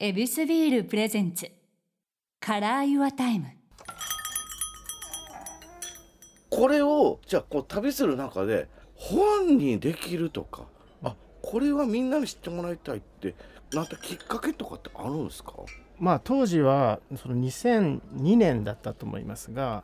[0.00, 3.46] エビスビール presents。Color Your Time。
[6.50, 10.66] これをじゃあこう旅する中で本にできるとか。
[11.02, 13.34] あこれはみんなに知ってもらいたいって
[13.72, 15.54] なんてきっかけとかってあるんですか？
[15.98, 19.82] まあ当時はその2002年だったと思いますが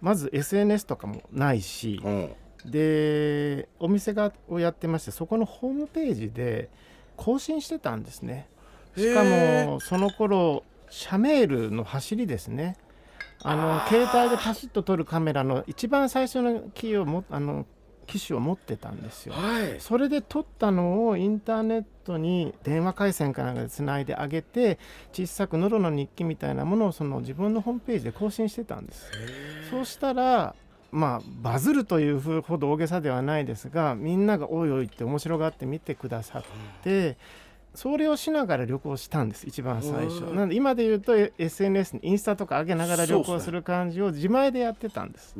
[0.00, 2.32] まず SNS とかもないしうん。
[2.70, 6.70] でお店がをやってましてそこのホームページで
[7.16, 8.48] 更新してたんですね
[8.96, 12.76] しかへもその頃シャメールの走りですね。
[13.42, 17.66] あの携帯でパシッと撮るカメラの一番最初のキーをもあの
[18.06, 19.34] 機種を持ってたんですよ。
[19.34, 19.80] はい。
[19.80, 24.78] それで撮ったのをインターネットに電話回線かなんかでつないであげて
[25.12, 29.10] 小さく喉の日記みたいなものをその自分のホームページで更新してたんです。
[29.70, 30.54] そうしたら
[30.92, 36.42] まあバズるというほど大げさではないですがみんなが「おいおい」って面白がって見てくださっ
[36.82, 37.16] て
[37.76, 40.24] それをしながら旅行したんです一番最初。
[40.24, 40.36] うん。
[40.36, 45.36] なので今で言うとえ SNS にインスタとか上げながら旅行する感じを自前でやってたんです。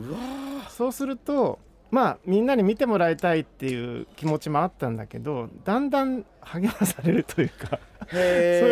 [0.69, 1.59] そうすると
[1.91, 7.79] まあみんなに見てもらいたいっていう気持ちもあったんだけどだんだん励まされるというか。
[8.09, 8.63] それー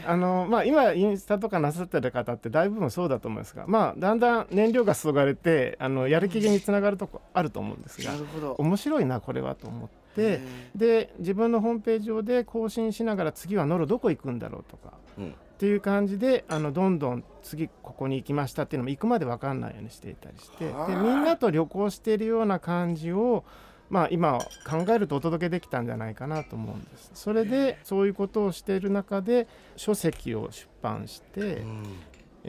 [0.00, 8.12] であの、まあ、今インスタとかなさってる方って大部分そうだと思うんですが、まあ、だんだん燃料が注がれてあのやる気につながるとこあると思うんですが
[8.56, 10.40] 面白いなこれはと思ってへ
[10.74, 15.30] で自分のホームページ上で更新しながら次はノロどこ行くんだろうとかーうん。
[15.30, 20.88] っていう感じであのどんどん次ここに行きましたっていうのも行くまで分かんないようにしていたりしてではあ。
[21.02, 23.44] みんなと旅行しているような感じを
[23.90, 24.38] まあ今
[24.68, 27.10] 考えるとお届けできたんじゃないかなと思うんです。
[27.14, 31.82] それでそういうことをしている中で書籍を出版して、うん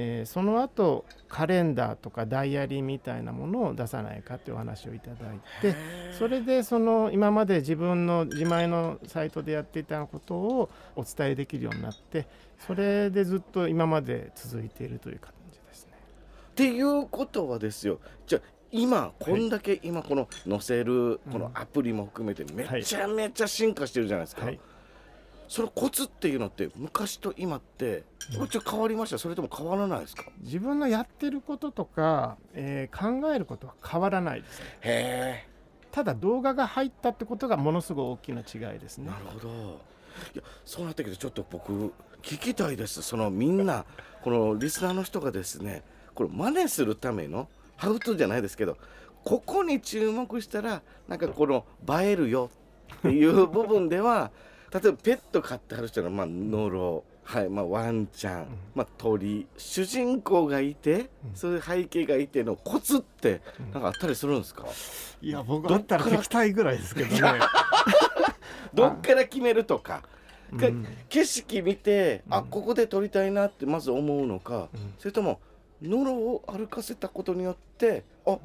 [0.02, 5.76] えーその後カレンダーとかダイアリーみたいなものを出さないかというお話をいただいて
[6.18, 12.28] それでその今まで自分の自前のサイトでやっていたことをお伝えできるようになって
[12.66, 15.94] それでずっと今まで続いているという感じですね。
[16.52, 18.00] っていうことはですよ。
[18.26, 24.60] じゃあ今こんだけ今この載せるこのアプリも含めてめちゃめちゃ進化してるじゃないですか、はい、
[25.50, 29.18] そのコツっていうのって昔と今ってちょっと変わりました？
[29.18, 30.24] それとも変わらないですか？
[30.42, 34.66] 自分のやってることとか、えー考えることは変わらないですね。
[34.84, 35.48] へ
[35.92, 39.10] ただ動画が入ったってことがものすごい大きな違いですね。
[39.10, 39.32] えな。
[39.32, 39.82] るほど。
[40.36, 41.72] いやそうなってきてちょっと僕
[42.22, 43.02] 聞きたいです。
[43.02, 43.86] そのみんな
[44.22, 45.84] このリスナーの人がですね
[46.14, 48.78] これ真似するためのハウトじゃないですけど
[49.24, 51.66] ここに注目したらなんかこの
[52.02, 52.52] 映えるよ
[52.98, 54.32] っていう部分では
[54.72, 63.42] 例えばペット飼ってはる人のまあノロはいまあ、ワンちゃん、まあ、鳥主人公がいて、そういう背景がいてのコツって
[63.72, 64.66] なんかあったりするんですか、
[65.22, 67.40] いや僕だったら聞きたいぐらいですけどね。
[68.74, 70.02] どっから決めるとか、
[70.58, 70.88] かうん。
[71.08, 72.46] 景色見て、あうん。
[72.48, 74.94] ここで撮りたいなってまず思うのか、うん。
[74.98, 75.40] それとも
[75.84, 78.38] ノロを歩かせたことによってあ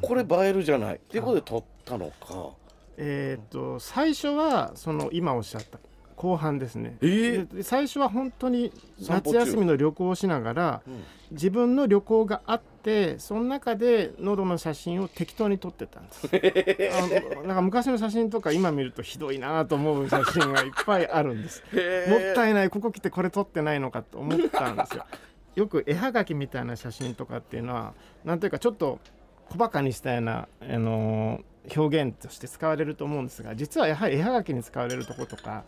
[0.00, 0.96] これ映えるじゃない。
[0.96, 2.50] っていうことで撮ったのか、
[2.96, 5.78] えーっと最初はその今おっしゃった
[6.16, 6.98] 後半ですね。
[7.00, 7.56] えー？
[7.56, 11.02] で最初は本当に夏休みの旅行をしながらうん。
[11.30, 16.26] 自分の旅行があってその中で喉の写真を適当に撮ってたんです。
[17.36, 21.62] あのなんか昔の写真とか今見るとひどいなと思う写真がいっぱいあるんです。
[22.08, 25.06] もったいいないここ来てこれ撮ってないのかと思ったんですよ。
[25.54, 28.98] よく絵はがきみたいな写真とかっていうのはなんていうかちょっと
[29.50, 31.40] 小バカにしたような、あの
[31.74, 35.64] 表現として使われると思うんですが実はやはり絵はがきに使われるとことか、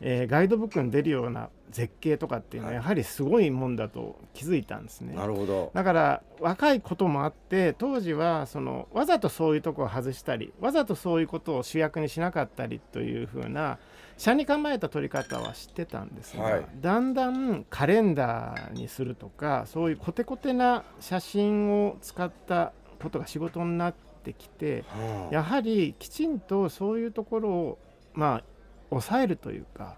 [0.00, 5.14] えーガイドブックに出るような絶景とかっていうのはやはりすごいもんだと気づいたんですね。
[5.14, 5.70] なるほど。
[5.74, 13.78] だから若いこともあって当時はそのわざとそういうとこを外したりわざとそういうことを主役にしなかったりというふうな
[14.16, 16.66] 車に構えた撮り方は知ってたんですが、はい。
[16.80, 22.72] だんだんカレンダーにするとかそういうコテコテな写真を使った
[23.02, 23.94] ことが仕事になっ
[24.26, 25.34] てきてはあ。
[25.34, 27.78] やはりきちんとそういうところを
[28.14, 28.44] まあ
[28.90, 29.96] 抑えるというか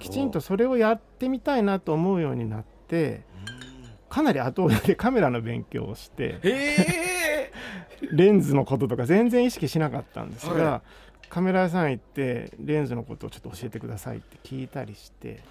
[0.00, 3.22] きちんとそれをやってみたいなと思うようになって
[4.08, 7.52] かなり後追いで カメラの勉強をしてへえ。
[8.12, 10.82] レンズのこととか全然意識しなかったんですが、は
[11.28, 15.42] カメラ屋さん行ってレンズのことをちょっと教えてくださいって聞いたりして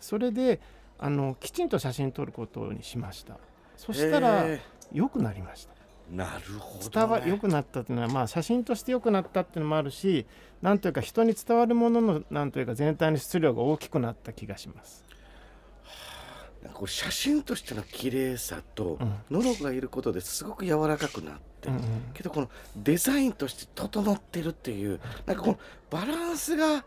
[0.00, 0.58] それで
[0.98, 3.36] あのきちんと写真撮ることにしました。
[3.76, 4.60] そしたらへ
[4.92, 5.72] 良くなりました。
[5.72, 5.77] え
[6.10, 10.26] なるほど、ね、伝わ良くなったっていうのはまあ写真として良くなったっていうのもあるし
[10.62, 15.04] なんというか人に伝わるもののなんというか全体の質量が大きくなった気がします
[16.64, 21.82] ここう写真としての綺麗さと、うんノロがいることですごく柔らかくなって、うんうん
[22.14, 25.58] けどこのデザインとして整ってるっていうなんかこの
[25.90, 26.84] バランスが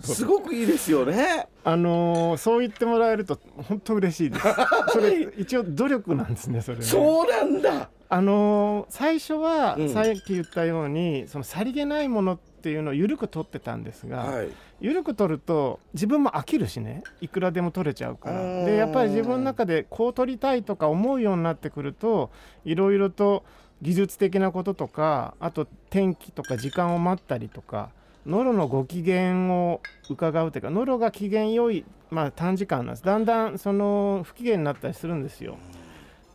[0.00, 1.48] すごくいいですよね。
[1.64, 3.38] あのーそう言ってもらえると
[3.68, 4.46] 本当嬉しいです。
[4.92, 6.84] それ一応努力なんですねそれね。
[6.84, 7.90] そうなんだ。
[8.12, 9.88] あのー最初は、うん。
[9.88, 14.48] さっき言ったようにそのさりげないものっていうのを緩く取ってたんですが、はい。
[14.82, 17.02] 緩く取ると自分も飽きるしね。
[17.22, 18.42] いくらでも取れちゃうから。
[18.42, 18.64] うん。
[18.66, 22.30] でやっぱり自分の中でこう取りたいとか思うようになってくると
[22.66, 23.44] いろいろと
[23.80, 27.88] 技術的なこととかあと天気とか時間を待ったりとか
[28.26, 29.80] ノロのご機嫌を
[30.10, 33.04] 伺うというかノロが機嫌良い、まあ、短時間なんです。
[33.04, 35.56] だんだんその不機嫌になったりするんですよ。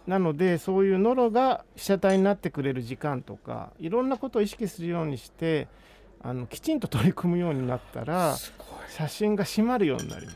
[0.08, 5.68] なのでそういうノロが被写体になってくれる時間とかいろんなことを意識するようにして
[6.22, 8.36] あのきちんと取り組むようになったら。
[8.90, 10.32] 写真が締まるようになりま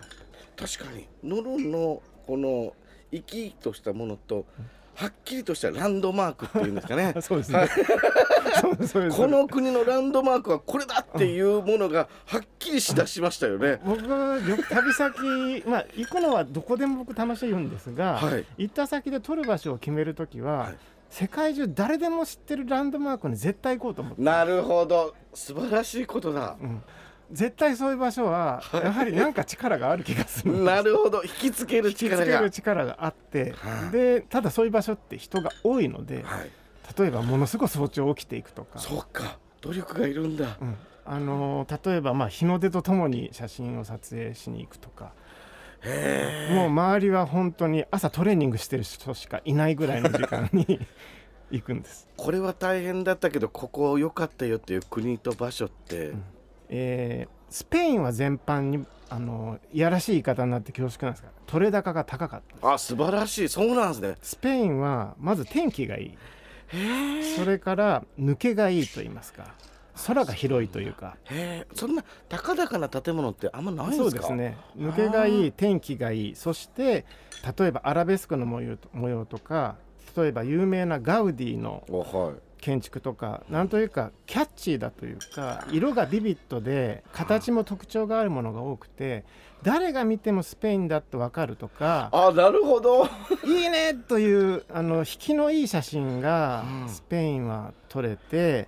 [0.57, 0.77] す。
[0.77, 2.73] 確かにノロのこの
[3.11, 4.45] 生き生きとしたものと
[4.95, 7.67] はっきりとしたランドマークっていうんですかね そうですね。
[8.61, 13.79] そうそうですこの国のランドマークはこれだっていうものがはっきりしだしましたよね。
[13.85, 20.77] 僕旅旅先まあ行くのはどこでも僕楽しいんですが、はい行った先で撮る場所を決めるときは、はい
[21.09, 24.21] 世界中誰でも知ってるランドマークに絶対行こうと思って。
[24.21, 26.55] なるほど素晴らしいことだ。
[26.61, 26.81] うん
[27.31, 32.37] 絶対そういう場所はやはりなんか力がある気がするなるほど引きつける引きつ力が。
[32.39, 36.51] ける力があって、はいでただそういう場所って人が多いのではい。
[36.97, 40.57] 例えばものすごい早朝起きていくとか、そうか努力がいるんだ。
[40.61, 45.13] うんあのー例えばまあ日の出とともに写真を撮影しに行くとか。
[46.53, 50.79] もう周りは本当に朝トレーニングしてる人しかいないぐらいの時間に
[51.49, 52.07] 行くんです。
[52.17, 56.23] これは大変だったけどここ良かったよっていう国と場所って、うん
[56.71, 63.49] えースペインは全般にあのいやらしい言い方になって恐縮なんですが取れ高が高かったあ素晴らしい。
[63.49, 64.15] そうなんですね。
[64.21, 66.17] スペインはまず天気がいい。
[67.35, 69.53] それから抜けがいいと言いますか。
[70.07, 71.17] 空が広いというか。
[71.75, 74.05] そんな高々な建物ってあんまないんですか？
[74.05, 74.57] そうですね。
[74.77, 76.35] 抜けがいい天気がいい。
[76.37, 77.05] そして
[77.59, 79.75] 例えばアラベスクの模様と模様とか
[80.15, 81.83] 例えば有名なガウディの
[82.61, 89.25] 建築とかなんというかキャッチーだというか色がビビッドで形も特徴があるものが多くて
[89.63, 93.05] 誰が見てもスペインだってわかるとかあなるほど。
[93.45, 96.89] いいねというあの引きのいい写真がうん。
[96.89, 98.67] スペインは撮れて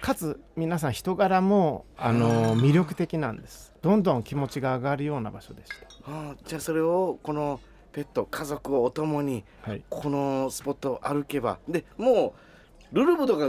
[0.00, 3.74] かつ皆さん人柄もあの魅力的なんです。
[3.82, 5.70] どんどん気持ちが上がるような場所でし
[6.06, 7.60] あじゃあそれをこの
[7.92, 9.70] ペット家族をお供にた。
[9.70, 9.82] はい。
[9.88, 11.58] このスポットを歩けば。
[11.68, 12.49] でもう
[12.92, 13.48] ルルブとか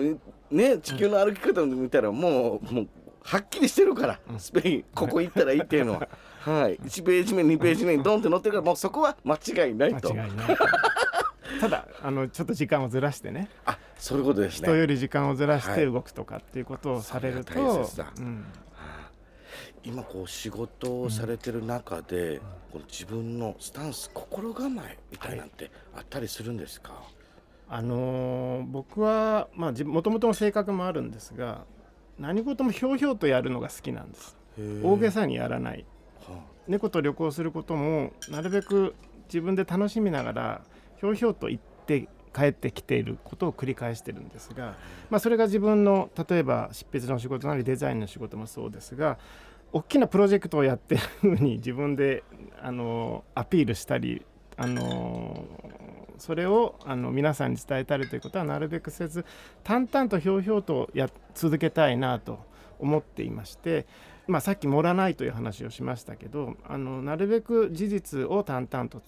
[0.52, 2.88] ね地球の歩き方を見たらもう,、もう
[3.24, 4.40] はっきりしてるから、うん。
[4.40, 6.08] スペインここ行ったらいいっていうのは。
[6.42, 6.78] はい。
[6.78, 10.14] 1ページ目2ページ目にドンって載ってるからもうそこは間違いないと。
[10.14, 10.58] 間違いない。
[11.60, 13.50] ただあのちょっと時間をずらしてね。
[13.66, 14.68] あそういうことですね。
[14.68, 15.76] 人より時間をずらしはい。
[15.76, 18.14] て動くとかっていうことをされると、それが大切だ。
[18.18, 18.46] うん。
[19.84, 22.40] 今こう仕事をされてる中で、
[22.72, 27.04] この自分のスタンス心構えみたいなんてあったりするんですか、
[27.74, 31.64] あのー僕はまあもともとの性格もあるんですが
[32.20, 34.36] 何事もひょうひょうとやるのが好きなんです。
[34.84, 35.86] 大げさにやらない。
[36.28, 38.94] は猫と旅行することもなるべく
[39.28, 40.62] 自分で楽しみながら
[40.98, 44.76] ひょうひょうと行って帰ってきていることを繰り返してるんですが、
[45.10, 49.18] まあ、それが自分の例えば執筆の仕事なりデザインの仕事もそうですが
[49.74, 52.24] 大きなプロジェクトをやってるふうに自分で
[52.62, 54.26] あのアピールしたり
[54.58, 55.46] あの
[56.22, 59.26] それをあの皆さんに伝えたりということはなるべくせず
[59.64, 62.40] 淡々とひょうひょうとや続けたいなと
[62.80, 63.88] 思っていまして、
[64.28, 69.02] まあ、さっき盛らないという話をしましたけどあのなるべく事実を淡々と、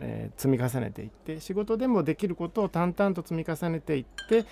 [0.00, 4.44] えー積み重ねていって仕事でもできることを淡々と積み重ねていって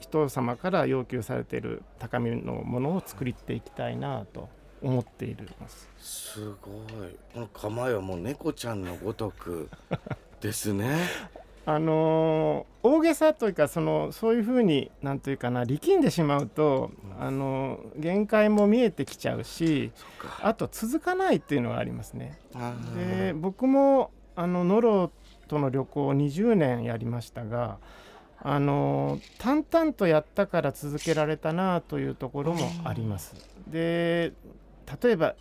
[0.00, 4.48] 人様から要求されている高みのものを作りていきたいなと
[4.82, 5.88] 思っています。
[5.98, 6.70] すご
[7.04, 9.68] いこの構えはもう猫ちゃんのごとく
[10.40, 11.08] ですね。
[11.66, 16.90] あのー大げさというかそのそういうふうになんというかな力んでしまうと、
[17.20, 19.92] あのー限界も見えてきちゃうし
[20.40, 22.38] あと続かないっていうのがありますね。
[22.54, 25.12] あで僕もあのノロ
[25.48, 27.78] との旅行を20年やりましたが
[28.40, 33.34] あの淡々とやったから続けられたなというところもあります。
[33.66, 34.32] で
[35.02, 35.34] 例えば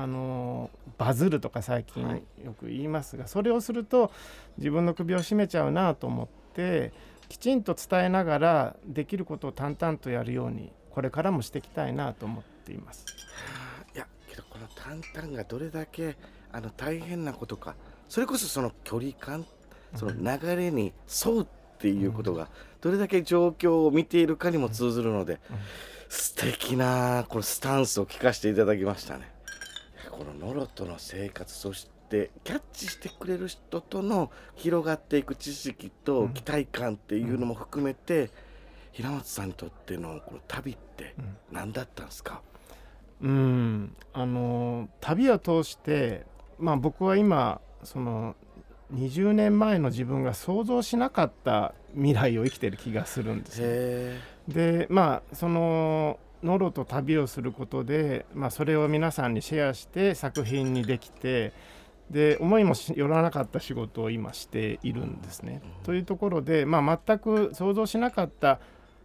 [0.00, 2.22] あのバズるとか最近はい。
[2.44, 4.12] よく言いますが、それをすると
[4.56, 6.92] 自分の首を絞めちゃうなと思って
[7.28, 13.06] きちんと伝えながらできることを淡々とやるようにこれからもしていきたいなと思っています。
[13.92, 16.16] いやけどこの淡々がどれだけ
[16.52, 17.74] あの大変なことか
[18.08, 19.44] それこそその距離感
[19.96, 20.92] その流れに
[21.26, 21.46] 沿うっ
[21.80, 22.48] ていうことが
[22.80, 25.40] どれだけ状況を見ているかにも通ずるので、
[26.08, 29.37] 素敵なこのスタンスを聞かせていただきましたね。
[30.18, 38.30] このノロとの生活そしてキャッチしてくれる人との広がっていく知識と期待感っていうのも含めて、
[38.90, 41.14] 平松さんにとってのこの旅って
[41.52, 42.42] 何だったんですか、
[43.20, 43.94] うん。
[44.12, 46.26] あの旅を通して
[46.58, 48.34] まあ僕は今その
[48.92, 61.52] 20年前の自分が想像しなかった未来を生きてる気がするんです、ね、でまあそのノロと旅をすることで、まあ、それを皆さんにシェアして作品にできて
[62.10, 65.60] で思いもよらなかった仕事を今しているんですね。
[65.80, 68.60] うん、というところで、まあ、全く想像しなかった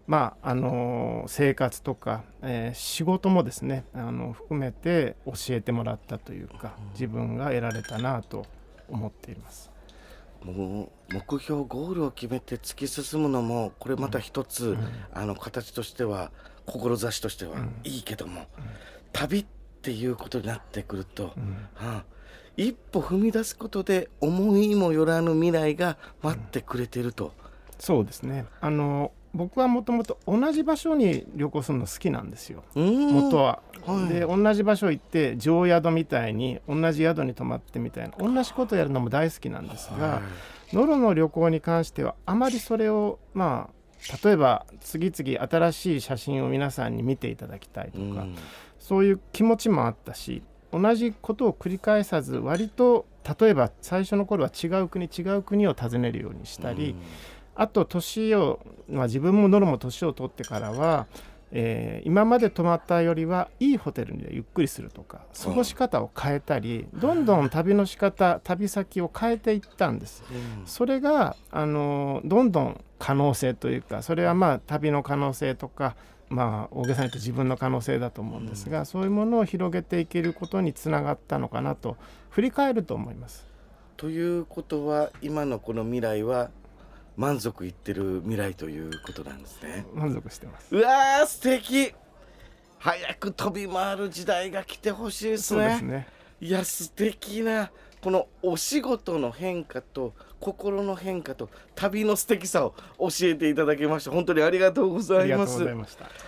[0.08, 8.46] まああの生活とか、えー、仕事もですねあの含めて教えてもらったというか自分が得られたなと
[8.90, 9.72] 思っています。
[10.44, 14.78] もう目標ゴールを決めて突き進むのもこれまた一つ、うん、
[15.13, 16.32] あの形としては
[16.65, 18.46] 志としてはいいけども、うん、
[19.12, 19.46] 旅っ
[19.82, 22.03] ていうことになってくると、うん、はあ、
[22.58, 27.34] 一歩踏み出すことで思いもよらぬ未来が待ってくれてると。
[27.79, 28.46] そうですね。
[28.62, 32.63] あの僕はもともと同じ場所に旅行するの好きなんですよ。
[32.75, 33.62] 元は。
[33.86, 40.22] はい、で同じ場所行って常宿みたいに同じ宿に泊まってみたいな同じことやるのも大好きなんですが、は
[40.72, 43.83] い、ノロの旅行に関してはあまりそれをまあ
[44.24, 48.26] 例えば次々新しい写真を皆さんに見ていただきたいとか、
[48.80, 53.06] そういう気持ちもあったし同じことを繰り返さず割と
[53.40, 56.96] 例えば最初の頃は違う国違う国を訪ねるようにしたり。
[57.56, 61.06] あと年を、まあ、自分もノルも年を取ってからは、
[61.56, 70.24] えー、今まで泊まったよりはいいホテルでゆっくりするとか過ごし方を変えたりどんどん旅の仕方旅先を変えていったんです。
[70.66, 75.96] それがあのどんどん可能性というかそれはまあ旅の可能性とか
[76.30, 81.98] まあ大げさに言って自分の可能性だと思うんですが、そういうものを広げていけることにつながったのかなと
[82.32, 83.46] 振り返ると思います。
[83.96, 86.50] ということは今のこの未来は
[87.17, 89.86] 満足いってる未来ということなんですね。
[89.93, 90.75] 満足してます。
[90.75, 91.93] うわー素敵。
[92.84, 96.08] 早く飛び回る時代が来てほしいですね、ね、
[96.41, 100.13] いや素敵なこのお仕事の変化と
[100.44, 104.12] 心の変化と旅の素敵さを教えていただきました。
[104.12, 105.66] 本当にありがとうございます。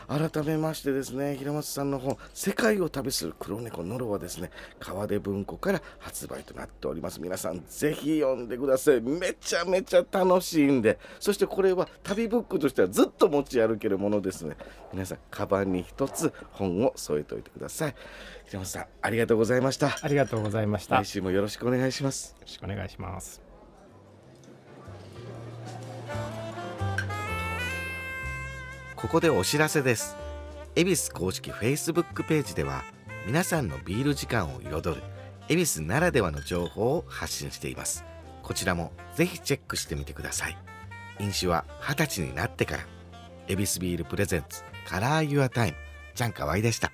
[0.08, 7.20] 改めましてですね平松さんの本世界を旅する黒猫ノロはですね川出文庫から発売となっております。
[7.20, 9.02] 皆さんぜひ読んでください。
[9.02, 10.98] めちゃめちゃ楽しいんで。
[11.20, 14.56] そしてこれは旅ブックとしてはずっと持ち歩けるものですね。
[14.94, 17.96] 皆さんカバンに一つ本を添えておいてください。
[18.46, 19.98] 平松さんありがとうございました。
[20.02, 20.96] ありがとうございました。
[21.04, 22.32] 来週もよろしくお願いします。
[22.32, 23.45] よろしくお願いします
[28.96, 30.16] ここでお知らせです。
[30.76, 32.84] 恵比寿公式 Facebook ページでは
[33.28, 35.04] 皆さんのビール時間を彩る
[35.50, 38.06] 恵比寿ならではの情報を発信しています。
[38.42, 40.58] こちらもぜひチェックしてみてください。
[41.20, 42.86] 飲酒は20歳になってから。
[43.48, 45.78] 恵比寿ビールプレゼンツカラーユアタイム
[46.16, 46.92] ちゃんかわいでした。